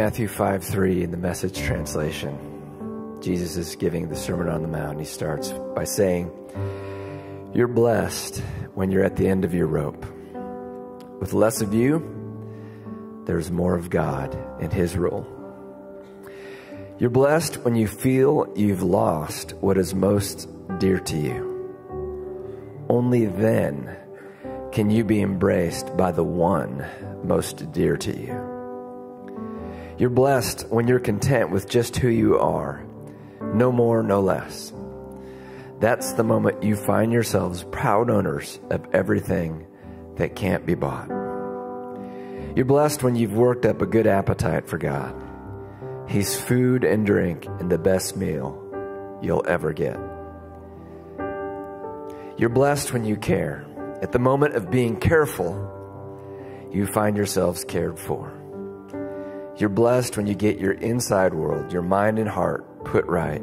Matthew 0.00 0.28
5 0.28 0.64
3 0.64 1.02
in 1.02 1.10
the 1.10 1.18
message 1.18 1.58
translation. 1.58 3.20
Jesus 3.20 3.58
is 3.58 3.76
giving 3.76 4.08
the 4.08 4.16
Sermon 4.16 4.48
on 4.48 4.62
the 4.62 4.68
Mount. 4.68 4.98
He 4.98 5.04
starts 5.04 5.52
by 5.76 5.84
saying, 5.84 6.32
You're 7.52 7.68
blessed 7.68 8.38
when 8.72 8.90
you're 8.90 9.04
at 9.04 9.16
the 9.16 9.28
end 9.28 9.44
of 9.44 9.52
your 9.52 9.66
rope. 9.66 10.06
With 11.20 11.34
less 11.34 11.60
of 11.60 11.74
you, 11.74 12.00
there's 13.26 13.50
more 13.50 13.74
of 13.74 13.90
God 13.90 14.34
and 14.58 14.72
His 14.72 14.96
rule. 14.96 15.26
You're 16.98 17.10
blessed 17.10 17.58
when 17.58 17.74
you 17.74 17.86
feel 17.86 18.50
you've 18.56 18.82
lost 18.82 19.52
what 19.56 19.76
is 19.76 19.94
most 19.94 20.48
dear 20.78 20.98
to 20.98 21.16
you. 21.18 22.86
Only 22.88 23.26
then 23.26 23.98
can 24.72 24.88
you 24.88 25.04
be 25.04 25.20
embraced 25.20 25.94
by 25.94 26.10
the 26.10 26.24
one 26.24 26.86
most 27.22 27.70
dear 27.72 27.98
to 27.98 28.18
you. 28.18 28.39
You're 30.00 30.08
blessed 30.08 30.62
when 30.70 30.88
you're 30.88 30.98
content 30.98 31.50
with 31.50 31.68
just 31.68 31.94
who 31.94 32.08
you 32.08 32.38
are 32.38 32.82
no 33.52 33.70
more, 33.70 34.02
no 34.02 34.22
less. 34.22 34.72
That's 35.78 36.14
the 36.14 36.24
moment 36.24 36.62
you 36.62 36.74
find 36.74 37.12
yourselves 37.12 37.64
proud 37.70 38.08
owners 38.08 38.58
of 38.70 38.86
everything 38.94 39.66
that 40.16 40.34
can't 40.34 40.64
be 40.64 40.74
bought. 40.74 41.08
You're 42.56 42.64
blessed 42.64 43.02
when 43.02 43.14
you've 43.14 43.34
worked 43.34 43.66
up 43.66 43.82
a 43.82 43.86
good 43.86 44.06
appetite 44.06 44.68
for 44.70 44.78
God. 44.78 45.14
He's 46.08 46.34
food 46.34 46.82
and 46.82 47.04
drink 47.04 47.44
and 47.44 47.70
the 47.70 47.76
best 47.76 48.16
meal 48.16 48.58
you'll 49.20 49.44
ever 49.46 49.74
get. 49.74 49.98
You're 52.38 52.48
blessed 52.48 52.94
when 52.94 53.04
you 53.04 53.16
care. 53.16 53.66
At 54.00 54.12
the 54.12 54.18
moment 54.18 54.54
of 54.54 54.70
being 54.70 54.98
careful, 54.98 55.52
you 56.72 56.86
find 56.86 57.18
yourselves 57.18 57.64
cared 57.64 57.98
for. 57.98 58.39
You're 59.56 59.68
blessed 59.68 60.16
when 60.16 60.26
you 60.26 60.34
get 60.34 60.58
your 60.58 60.72
inside 60.72 61.34
world, 61.34 61.72
your 61.72 61.82
mind 61.82 62.18
and 62.18 62.28
heart, 62.28 62.84
put 62.84 63.04
right, 63.06 63.42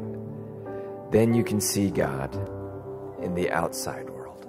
then 1.10 1.34
you 1.34 1.44
can 1.44 1.60
see 1.60 1.90
God 1.90 2.34
in 3.22 3.34
the 3.34 3.50
outside 3.50 4.08
world. 4.10 4.44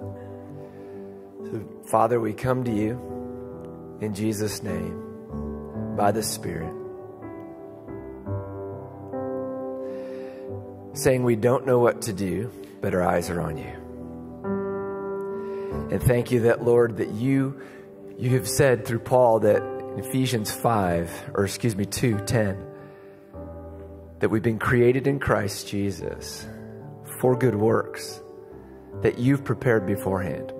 So, 1.44 1.88
Father, 1.90 2.20
we 2.20 2.32
come 2.32 2.64
to 2.64 2.72
you 2.72 3.98
in 4.00 4.14
Jesus' 4.14 4.62
name 4.62 5.94
by 5.96 6.10
the 6.10 6.22
Spirit, 6.22 6.74
saying 10.92 11.22
we 11.22 11.36
don't 11.36 11.66
know 11.66 11.78
what 11.78 12.02
to 12.02 12.12
do, 12.12 12.50
but 12.80 12.94
our 12.94 13.02
eyes 13.02 13.30
are 13.30 13.40
on 13.40 13.56
you. 13.58 13.76
And 15.90 16.02
thank 16.02 16.30
you 16.30 16.40
that, 16.40 16.64
Lord, 16.64 16.96
that 16.98 17.10
you 17.10 17.60
you 18.16 18.30
have 18.30 18.46
said 18.46 18.84
through 18.84 18.98
Paul 18.98 19.40
that 19.40 19.62
Ephesians 19.96 20.52
5, 20.52 21.32
or 21.34 21.44
excuse 21.44 21.76
me, 21.76 21.84
2 21.84 22.20
10, 22.20 22.64
that 24.20 24.28
we've 24.28 24.42
been 24.42 24.58
created 24.58 25.06
in 25.06 25.18
Christ 25.18 25.68
Jesus 25.68 26.46
for 27.20 27.36
good 27.36 27.54
works 27.54 28.20
that 29.02 29.18
you've 29.18 29.44
prepared 29.44 29.86
beforehand. 29.86 30.52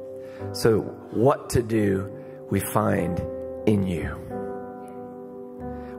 So, 0.52 0.80
what 1.10 1.50
to 1.50 1.62
do, 1.62 2.10
we 2.50 2.60
find 2.60 3.20
in 3.66 3.86
you. 3.86 4.08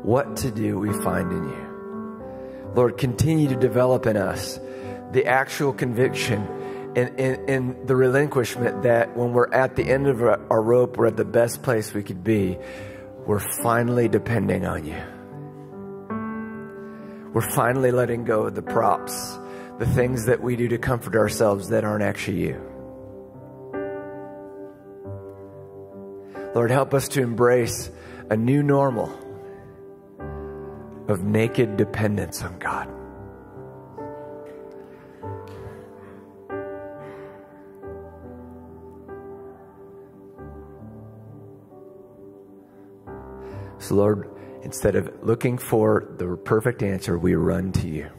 What 0.03 0.37
to 0.37 0.51
do, 0.51 0.79
we 0.79 0.91
find 1.03 1.31
in 1.31 1.43
you. 1.49 2.71
Lord, 2.73 2.97
continue 2.97 3.47
to 3.49 3.55
develop 3.55 4.05
in 4.05 4.17
us 4.17 4.59
the 5.11 5.25
actual 5.25 5.73
conviction 5.73 6.41
and, 6.95 7.19
and, 7.19 7.49
and, 7.49 7.87
the 7.87 7.95
relinquishment 7.95 8.83
that 8.83 9.15
when 9.15 9.33
we're 9.33 9.51
at 9.53 9.75
the 9.75 9.83
end 9.83 10.07
of 10.07 10.21
our 10.21 10.61
rope, 10.61 10.97
we're 10.97 11.07
at 11.07 11.17
the 11.17 11.25
best 11.25 11.63
place 11.63 11.93
we 11.93 12.03
could 12.03 12.23
be. 12.23 12.57
We're 13.31 13.39
finally 13.63 14.09
depending 14.09 14.65
on 14.65 14.83
you. 14.83 15.01
We're 17.31 17.49
finally 17.49 17.91
letting 17.91 18.25
go 18.25 18.43
of 18.43 18.55
the 18.55 18.61
props, 18.61 19.39
the 19.79 19.85
things 19.85 20.25
that 20.25 20.43
we 20.43 20.57
do 20.57 20.67
to 20.67 20.77
comfort 20.77 21.15
ourselves 21.15 21.69
that 21.69 21.85
aren't 21.85 22.03
actually 22.03 22.41
you. 22.41 22.61
Lord, 26.53 26.71
help 26.71 26.93
us 26.93 27.07
to 27.07 27.21
embrace 27.21 27.89
a 28.29 28.35
new 28.35 28.61
normal 28.63 29.09
of 31.07 31.23
naked 31.23 31.77
dependence 31.77 32.43
on 32.43 32.59
God. 32.59 33.00
Lord, 43.91 44.29
Instead 44.63 44.95
of 44.95 45.11
looking 45.23 45.57
for 45.57 46.07
the 46.17 46.37
perfect 46.37 46.83
answer, 46.83 47.17
we 47.17 47.33
run 47.33 47.71
to 47.71 47.87
you, 47.87 48.09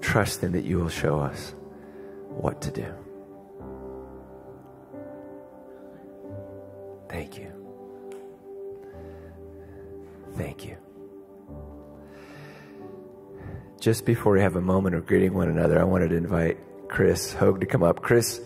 trusting 0.00 0.52
that 0.52 0.64
you 0.64 0.78
will 0.78 0.88
show 0.88 1.20
us 1.20 1.54
what 2.28 2.62
to 2.62 2.70
do. 2.70 2.86
Thank 7.10 7.36
you. 7.36 7.52
Thank 10.36 10.64
you. 10.64 10.76
Just 13.78 14.06
before 14.06 14.32
we 14.32 14.40
have 14.40 14.56
a 14.56 14.60
moment 14.60 14.94
of 14.94 15.06
greeting 15.06 15.34
one 15.34 15.50
another, 15.50 15.78
I 15.78 15.84
wanted 15.84 16.10
to 16.10 16.16
invite 16.16 16.58
Chris 16.88 17.34
Hogue 17.34 17.60
to 17.60 17.66
come 17.66 17.82
up. 17.82 18.00
Chris, 18.00 18.40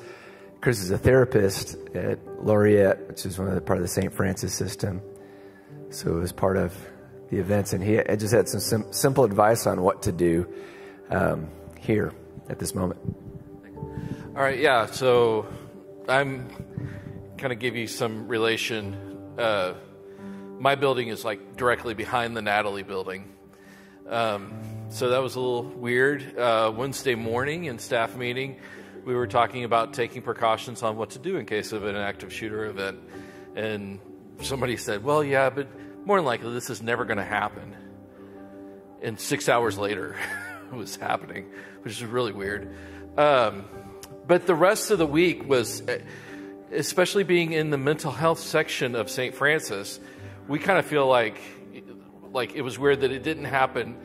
Chris 0.61 0.81
is 0.81 0.91
a 0.91 0.99
therapist 0.99 1.77
at 1.95 2.19
Laureate, 2.45 3.07
which 3.09 3.27
is 3.27 3.39
one 3.39 3.49
of 3.49 3.55
the 3.55 3.61
part 3.61 3.79
of 3.79 3.85
the 3.85 3.89
St. 3.89 4.13
Francis 4.13 4.55
system. 4.55 5.01
So 5.95 6.17
it 6.17 6.19
was 6.19 6.33
part 6.33 6.57
of 6.57 6.77
the 7.31 7.39
events, 7.39 7.73
and 7.73 7.83
he 7.83 8.01
just 8.17 8.35
had 8.35 8.49
some 8.49 8.59
sim- 8.59 8.93
simple 8.93 9.23
advice 9.23 9.65
on 9.67 9.81
what 9.81 10.03
to 10.03 10.13
do 10.13 10.53
um, 11.09 11.49
here 11.79 12.13
at 12.49 12.59
this 12.59 12.75
moment. 12.75 13.01
All 14.35 14.43
right, 14.43 14.59
yeah. 14.59 14.87
So 14.87 15.47
I'm 16.09 16.49
kind 17.39 17.53
of 17.53 17.61
give 17.61 17.77
you 17.77 17.87
some 17.87 18.27
relation. 18.27 18.97
Uh, 19.39 19.75
my 20.59 20.75
building 20.75 21.09
is 21.09 21.25
like 21.25 21.57
directly 21.57 21.95
behind 21.95 22.37
the 22.37 22.43
Natalie 22.43 22.83
building. 22.83 23.33
Um, 24.09 24.53
so 24.89 25.11
that 25.11 25.23
was 25.23 25.37
a 25.37 25.41
little 25.41 25.63
weird. 25.63 26.37
Uh, 26.37 26.73
Wednesday 26.75 27.15
morning 27.15 27.67
in 27.67 27.79
staff 27.79 28.17
meeting, 28.17 28.57
we 29.05 29.15
were 29.15 29.29
talking 29.29 29.63
about 29.63 29.95
taking 29.95 30.23
precautions 30.23 30.83
on 30.83 30.97
what 30.97 31.11
to 31.11 31.21
do 31.21 31.37
in 31.37 31.47
case 31.47 31.71
of 31.71 31.85
an 31.85 31.95
active 31.95 32.33
shooter 32.33 32.67
event. 32.67 32.99
And 33.55 34.01
somebody 34.41 34.77
said, 34.77 35.05
Well, 35.05 35.23
yeah, 35.23 35.51
but 35.51 35.69
more 36.05 36.19
than 36.19 36.27
likely 36.27 36.53
this 36.53 36.71
is 36.71 36.83
never 36.83 37.05
going 37.05 37.19
to 37.19 37.25
happen. 37.25 37.75
And 39.03 39.19
six 39.19 39.49
hours 39.49 39.79
later, 39.79 40.17
it 40.73 40.77
was 40.77 40.97
happening, 40.97 41.51
which 41.83 41.93
is 41.95 42.05
really 42.05 42.33
weird. 42.33 42.75
Um, 43.17 43.65
but 44.27 44.47
the 44.47 44.55
rest 44.55 44.91
of 44.91 44.99
the 44.99 45.07
week 45.07 45.49
was, 45.49 45.83
especially 46.73 47.25
being 47.25 47.53
in 47.53 47.71
the 47.71 47.79
mental 47.79 48.11
health 48.11 48.41
section 48.41 48.95
of 48.95 49.11
St. 49.11 49.35
Francis, 49.35 50.01
we 50.49 50.59
kind 50.59 50.79
of 50.79 50.87
feel 50.87 51.07
like, 51.07 51.41
like 52.33 52.55
it 52.55 52.63
was 52.63 52.79
weird 52.79 53.01
that 53.01 53.13
it 53.13 53.23
didn't 53.23 53.45
happen 53.45 53.97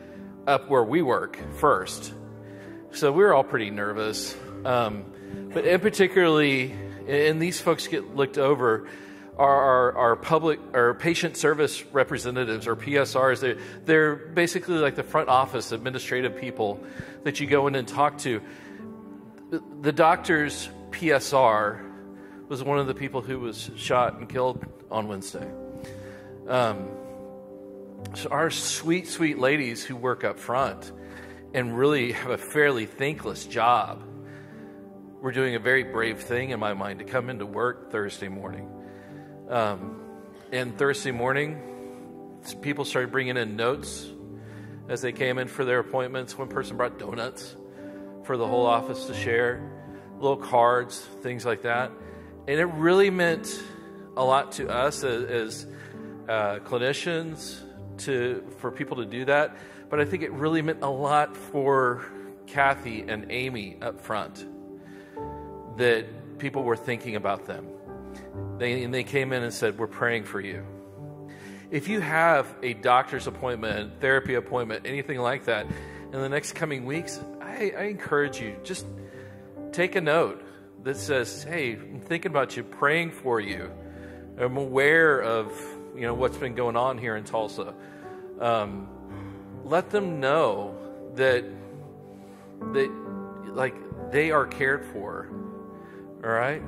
up 0.47 0.69
where 0.69 0.83
we 0.83 1.01
work 1.01 1.37
first. 1.55 2.13
So 2.91 3.11
we 3.11 3.23
were 3.23 3.33
all 3.33 3.43
pretty 3.43 3.69
nervous. 3.69 4.35
Um, 4.65 5.05
but 5.53 5.65
in 5.65 5.79
particularly, 5.79 6.75
and 7.07 7.41
these 7.41 7.61
folks 7.61 7.87
get 7.87 8.15
looked 8.15 8.37
over 8.37 8.87
our, 9.39 9.61
our, 9.61 9.97
our, 9.97 10.15
public 10.17 10.59
or 10.73 10.93
patient 10.95 11.37
service 11.37 11.85
representatives 11.93 12.67
or 12.67 12.75
PSRs. 12.75 13.39
They're, 13.39 13.57
they're 13.85 14.15
basically 14.15 14.75
like 14.75 14.95
the 14.95 15.03
front 15.03 15.29
office 15.29 15.71
administrative 15.71 16.35
people 16.35 16.83
that 17.23 17.39
you 17.39 17.47
go 17.47 17.67
in 17.67 17.75
and 17.75 17.87
talk 17.87 18.17
to. 18.19 18.41
The, 19.49 19.63
the 19.79 19.93
doctor's 19.93 20.69
PSR 20.91 21.79
was 22.49 22.63
one 22.63 22.79
of 22.79 22.87
the 22.87 22.93
people 22.93 23.21
who 23.21 23.39
was 23.39 23.71
shot 23.77 24.17
and 24.17 24.27
killed 24.27 24.65
on 24.91 25.07
Wednesday. 25.07 25.49
Um, 26.45 26.89
so 28.15 28.29
our 28.31 28.49
sweet, 28.49 29.07
sweet 29.07 29.39
ladies 29.39 29.85
who 29.85 29.95
work 29.95 30.25
up 30.25 30.37
front 30.37 30.91
and 31.53 31.77
really 31.77 32.11
have 32.11 32.31
a 32.31 32.37
fairly 32.37 32.85
thankless 32.85 33.45
job 33.45 34.03
were 35.21 35.31
doing 35.31 35.55
a 35.55 35.59
very 35.59 35.83
brave 35.83 36.19
thing 36.19 36.49
in 36.49 36.59
my 36.59 36.73
mind 36.73 36.99
to 36.99 37.05
come 37.05 37.29
into 37.29 37.45
work 37.45 37.89
Thursday 37.89 38.27
morning 38.27 38.69
um, 39.49 39.99
and 40.51 40.77
Thursday 40.77 41.11
morning, 41.11 41.59
people 42.61 42.85
started 42.85 43.11
bringing 43.11 43.35
in 43.35 43.55
notes 43.55 44.07
as 44.87 45.01
they 45.01 45.11
came 45.11 45.37
in 45.39 45.47
for 45.47 45.65
their 45.65 45.79
appointments. 45.79 46.37
One 46.37 46.47
person 46.47 46.77
brought 46.77 46.99
donuts 46.99 47.55
for 48.23 48.37
the 48.37 48.47
whole 48.47 48.65
office 48.65 49.05
to 49.05 49.13
share, 49.13 49.61
little 50.19 50.37
cards, 50.37 50.99
things 51.21 51.45
like 51.45 51.63
that. 51.63 51.91
And 52.47 52.59
it 52.59 52.65
really 52.65 53.09
meant 53.09 53.61
a 54.15 54.23
lot 54.23 54.51
to 54.53 54.69
us 54.69 55.03
as, 55.03 55.23
as 55.23 55.67
uh, 56.27 56.59
clinicians 56.59 57.59
to 57.99 58.43
for 58.59 58.71
people 58.71 58.97
to 58.97 59.05
do 59.05 59.25
that. 59.25 59.57
But 59.89 59.99
I 59.99 60.05
think 60.05 60.21
it 60.23 60.31
really 60.31 60.61
meant 60.61 60.83
a 60.83 60.89
lot 60.89 61.35
for 61.35 62.05
Kathy 62.45 63.01
and 63.01 63.31
Amy 63.31 63.77
up 63.81 64.01
front 64.01 64.45
that 65.77 66.37
people 66.37 66.63
were 66.63 66.75
thinking 66.75 67.15
about 67.15 67.45
them 67.45 67.67
they, 68.57 68.83
and 68.83 68.93
they 68.93 69.03
came 69.03 69.33
in 69.33 69.43
and 69.43 69.53
said, 69.53 69.77
We're 69.77 69.87
praying 69.87 70.25
for 70.25 70.41
you. 70.41 70.65
if 71.71 71.87
you 71.87 72.01
have 72.01 72.47
a 72.63 72.73
doctor's 72.73 73.27
appointment, 73.27 73.99
therapy 74.01 74.35
appointment, 74.35 74.85
anything 74.85 75.19
like 75.19 75.45
that, 75.45 75.65
in 76.11 76.19
the 76.19 76.29
next 76.29 76.53
coming 76.53 76.85
weeks, 76.85 77.19
I, 77.41 77.73
I 77.77 77.83
encourage 77.83 78.39
you 78.39 78.55
just 78.63 78.85
take 79.71 79.95
a 79.95 80.01
note 80.01 80.43
that 80.83 80.97
says, 80.97 81.43
"Hey, 81.43 81.73
I'm 81.73 82.01
thinking 82.01 82.31
about 82.31 82.57
you, 82.57 82.63
praying 82.63 83.11
for 83.11 83.39
you. 83.39 83.71
I'm 84.39 84.57
aware 84.57 85.21
of 85.21 85.51
you 85.95 86.01
know 86.01 86.13
what's 86.13 86.37
been 86.37 86.55
going 86.55 86.75
on 86.75 86.97
here 86.97 87.15
in 87.15 87.25
Tulsa." 87.25 87.73
Um, 88.39 88.87
let 89.65 89.89
them 89.91 90.19
know 90.19 90.75
that 91.15 91.43
that 92.73 92.91
like 93.45 93.75
they 94.11 94.31
are 94.31 94.47
cared 94.47 94.85
for. 94.85 95.29
All 96.23 96.29
right. 96.31 96.61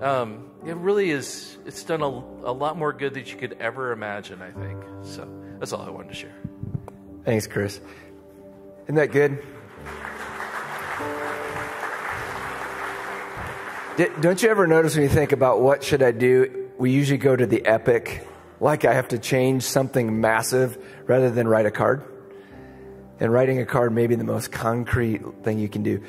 Um, 0.00 0.45
it 0.64 0.76
really 0.76 1.10
is. 1.10 1.58
It's 1.66 1.82
done 1.84 2.02
a, 2.02 2.06
a 2.06 2.52
lot 2.52 2.76
more 2.76 2.92
good 2.92 3.14
than 3.14 3.26
you 3.26 3.36
could 3.36 3.56
ever 3.60 3.92
imagine. 3.92 4.40
I 4.42 4.50
think. 4.50 4.82
So 5.02 5.28
that's 5.58 5.72
all 5.72 5.82
I 5.82 5.90
wanted 5.90 6.08
to 6.08 6.14
share. 6.14 6.34
Thanks, 7.24 7.46
Chris. 7.46 7.80
Isn't 8.84 8.94
that 8.94 9.10
good? 9.10 9.42
Don't 14.20 14.42
you 14.42 14.50
ever 14.50 14.66
notice 14.66 14.94
when 14.94 15.04
you 15.04 15.08
think 15.08 15.32
about 15.32 15.60
what 15.60 15.82
should 15.82 16.02
I 16.02 16.12
do? 16.12 16.68
We 16.78 16.90
usually 16.90 17.16
go 17.18 17.34
to 17.34 17.46
the 17.46 17.64
epic, 17.64 18.28
like 18.60 18.84
I 18.84 18.92
have 18.92 19.08
to 19.08 19.18
change 19.18 19.62
something 19.62 20.20
massive 20.20 20.76
rather 21.06 21.30
than 21.30 21.48
write 21.48 21.64
a 21.64 21.70
card. 21.70 22.04
And 23.18 23.32
writing 23.32 23.58
a 23.58 23.64
card 23.64 23.94
may 23.94 24.06
be 24.06 24.14
the 24.14 24.24
most 24.24 24.52
concrete 24.52 25.22
thing 25.42 25.58
you 25.58 25.70
can 25.70 25.82
do. 25.82 26.02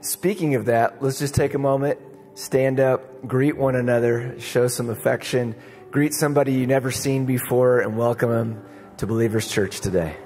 Speaking 0.00 0.54
of 0.54 0.64
that, 0.64 1.02
let's 1.02 1.18
just 1.18 1.34
take 1.34 1.52
a 1.52 1.58
moment, 1.58 1.98
stand 2.34 2.80
up, 2.80 3.26
greet 3.26 3.56
one 3.56 3.76
another, 3.76 4.38
show 4.40 4.68
some 4.68 4.90
affection, 4.90 5.54
greet 5.90 6.14
somebody 6.14 6.52
you 6.52 6.66
never 6.66 6.90
seen 6.90 7.26
before, 7.26 7.80
and 7.80 7.96
welcome 7.96 8.30
them 8.30 8.64
to 8.98 9.06
Believers 9.06 9.48
Church 9.48 9.80
today. 9.80 10.16